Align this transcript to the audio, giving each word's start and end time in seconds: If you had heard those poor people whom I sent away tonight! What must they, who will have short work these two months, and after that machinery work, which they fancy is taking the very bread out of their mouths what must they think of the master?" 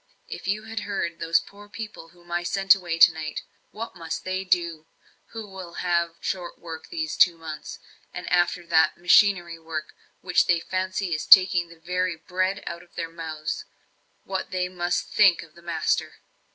If 0.27 0.47
you 0.47 0.63
had 0.63 0.79
heard 0.79 1.19
those 1.19 1.39
poor 1.39 1.69
people 1.69 2.07
whom 2.07 2.31
I 2.31 2.41
sent 2.41 2.73
away 2.73 2.97
tonight! 2.97 3.43
What 3.69 3.95
must 3.95 4.23
they, 4.23 4.43
who 5.27 5.47
will 5.47 5.73
have 5.73 6.15
short 6.19 6.57
work 6.57 6.87
these 6.89 7.15
two 7.15 7.37
months, 7.37 7.77
and 8.11 8.27
after 8.31 8.65
that 8.65 8.97
machinery 8.97 9.59
work, 9.59 9.93
which 10.21 10.47
they 10.47 10.59
fancy 10.59 11.13
is 11.13 11.27
taking 11.27 11.67
the 11.69 11.77
very 11.79 12.15
bread 12.15 12.63
out 12.65 12.81
of 12.81 12.95
their 12.95 13.11
mouths 13.11 13.65
what 14.23 14.51
must 14.71 15.07
they 15.11 15.13
think 15.15 15.43
of 15.43 15.53
the 15.53 15.61
master?" 15.61 16.13